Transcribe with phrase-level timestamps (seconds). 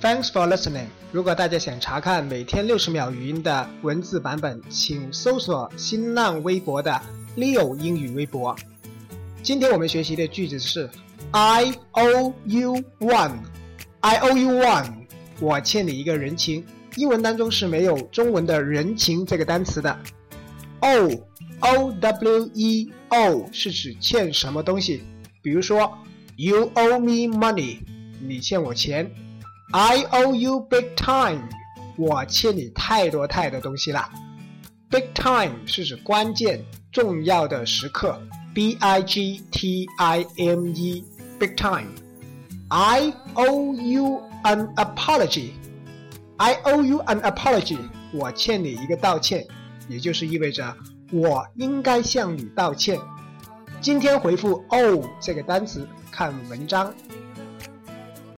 [0.00, 0.86] Thanks for listening。
[1.10, 7.02] 如果大家想查看每天六十秒语音的文字版本，请搜索新浪微博的
[7.36, 8.54] Leo 英语微博。
[9.42, 10.88] 今天我们学习的句子是
[11.32, 13.38] I owe you one。
[13.98, 15.06] I owe you one。
[15.40, 16.64] 我欠你一个人情。
[16.94, 19.98] 英文当中是没有中文的人情这个单词的。
[20.78, 21.10] O
[21.58, 25.02] O W E O 是指欠什么东西，
[25.42, 25.92] 比如说
[26.36, 27.80] You owe me money，
[28.22, 29.10] 你欠我钱。
[29.70, 31.42] I owe you big time，
[31.98, 34.08] 我欠你太多太多东西了。
[34.88, 38.18] Big time 是指关键、重要的时刻。
[38.54, 41.88] B I G T I M E，big time。
[42.68, 45.50] I owe you an apology。
[46.38, 47.78] I owe you an apology，
[48.14, 49.46] 我欠你一个道歉，
[49.86, 50.74] 也就是意味着
[51.12, 52.98] 我应该向你道歉。
[53.82, 56.94] 今天回复 owe 这个单词，看文章。